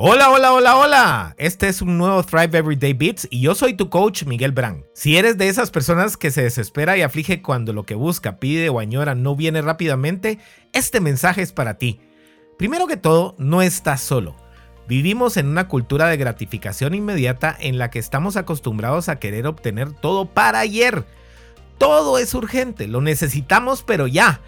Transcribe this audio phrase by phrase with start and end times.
[0.00, 1.34] Hola, hola, hola, hola.
[1.38, 4.84] Este es un nuevo Thrive Everyday Beats y yo soy tu coach Miguel Brand.
[4.94, 8.68] Si eres de esas personas que se desespera y aflige cuando lo que busca, pide
[8.68, 10.38] o añora no viene rápidamente,
[10.72, 11.98] este mensaje es para ti.
[12.58, 14.36] Primero que todo, no estás solo.
[14.86, 19.90] Vivimos en una cultura de gratificación inmediata en la que estamos acostumbrados a querer obtener
[19.94, 21.06] todo para ayer.
[21.76, 24.42] Todo es urgente, lo necesitamos pero ya.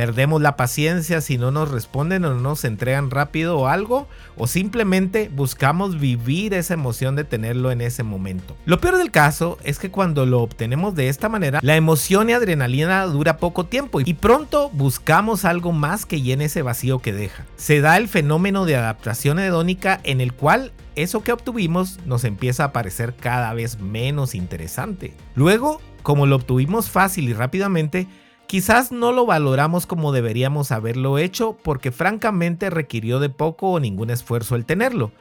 [0.00, 4.46] Perdemos la paciencia si no nos responden o no nos entregan rápido o algo, o
[4.46, 8.56] simplemente buscamos vivir esa emoción de tenerlo en ese momento.
[8.64, 12.32] Lo peor del caso es que cuando lo obtenemos de esta manera, la emoción y
[12.32, 17.44] adrenalina dura poco tiempo y pronto buscamos algo más que llene ese vacío que deja.
[17.56, 22.64] Se da el fenómeno de adaptación hedónica en el cual eso que obtuvimos nos empieza
[22.64, 25.12] a parecer cada vez menos interesante.
[25.34, 28.08] Luego, como lo obtuvimos fácil y rápidamente,
[28.50, 34.10] Quizás no lo valoramos como deberíamos haberlo hecho porque francamente requirió de poco o ningún
[34.10, 35.12] esfuerzo el tenerlo.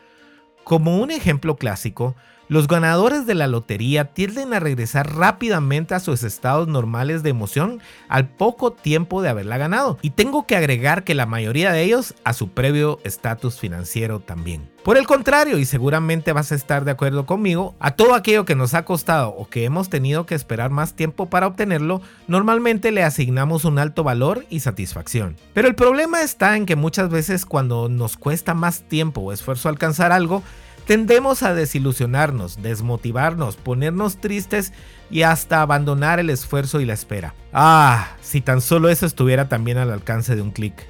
[0.64, 2.16] Como un ejemplo clásico,
[2.49, 7.80] los ganadores de la lotería tienden a regresar rápidamente a sus estados normales de emoción
[8.09, 10.00] al poco tiempo de haberla ganado.
[10.02, 14.67] Y tengo que agregar que la mayoría de ellos a su previo estatus financiero también.
[14.83, 18.56] Por el contrario, y seguramente vas a estar de acuerdo conmigo, a todo aquello que
[18.56, 23.03] nos ha costado o que hemos tenido que esperar más tiempo para obtenerlo, normalmente le
[23.03, 25.36] asignamos un alto valor y satisfacción.
[25.53, 29.69] Pero el problema está en que muchas veces cuando nos cuesta más tiempo o esfuerzo
[29.69, 30.41] alcanzar algo,
[30.90, 34.73] Tendemos a desilusionarnos, desmotivarnos, ponernos tristes
[35.12, 37.36] y hasta abandonar el esfuerzo y la espera.
[37.54, 40.88] Ah, si tan solo eso estuviera también al alcance de un clic.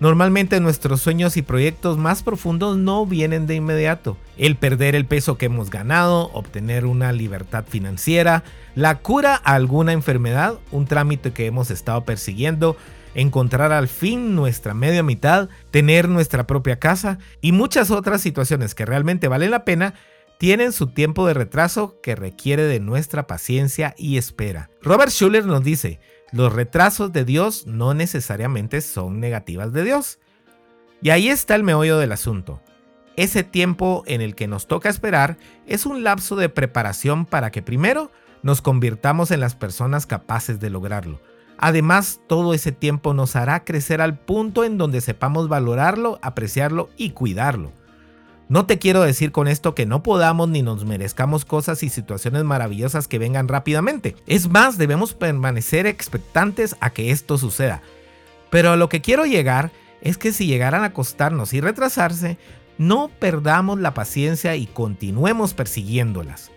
[0.00, 4.16] Normalmente nuestros sueños y proyectos más profundos no vienen de inmediato.
[4.38, 8.42] El perder el peso que hemos ganado, obtener una libertad financiera,
[8.74, 12.76] la cura a alguna enfermedad, un trámite que hemos estado persiguiendo,
[13.14, 18.86] encontrar al fin nuestra media mitad, tener nuestra propia casa y muchas otras situaciones que
[18.86, 19.94] realmente valen la pena,
[20.38, 24.70] tienen su tiempo de retraso que requiere de nuestra paciencia y espera.
[24.82, 30.18] Robert Schuller nos dice, los retrasos de Dios no necesariamente son negativas de Dios.
[31.02, 32.62] Y ahí está el meollo del asunto.
[33.16, 37.62] Ese tiempo en el que nos toca esperar es un lapso de preparación para que
[37.62, 41.20] primero nos convirtamos en las personas capaces de lograrlo.
[41.58, 47.10] Además, todo ese tiempo nos hará crecer al punto en donde sepamos valorarlo, apreciarlo y
[47.10, 47.72] cuidarlo.
[48.48, 52.44] No te quiero decir con esto que no podamos ni nos merezcamos cosas y situaciones
[52.44, 54.16] maravillosas que vengan rápidamente.
[54.26, 57.82] Es más, debemos permanecer expectantes a que esto suceda.
[58.48, 59.70] Pero a lo que quiero llegar
[60.00, 62.38] es que si llegaran a costarnos y retrasarse,
[62.78, 66.50] no perdamos la paciencia y continuemos persiguiéndolas.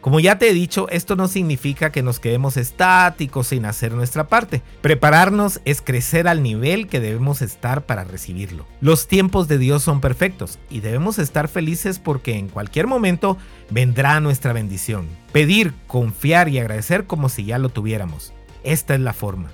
[0.00, 4.28] Como ya te he dicho, esto no significa que nos quedemos estáticos sin hacer nuestra
[4.28, 4.62] parte.
[4.80, 8.66] Prepararnos es crecer al nivel que debemos estar para recibirlo.
[8.80, 13.36] Los tiempos de Dios son perfectos y debemos estar felices porque en cualquier momento
[13.68, 15.06] vendrá nuestra bendición.
[15.32, 18.32] Pedir, confiar y agradecer como si ya lo tuviéramos.
[18.64, 19.50] Esta es la forma.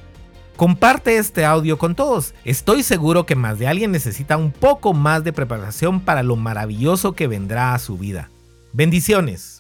[0.57, 2.35] Comparte este audio con todos.
[2.45, 7.15] Estoy seguro que más de alguien necesita un poco más de preparación para lo maravilloso
[7.15, 8.31] que vendrá a su vida.
[8.73, 9.56] Bendiciones.